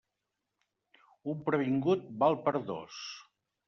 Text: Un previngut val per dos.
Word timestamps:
Un 1.35 1.45
previngut 1.51 2.11
val 2.25 2.43
per 2.49 2.59
dos. 2.75 3.09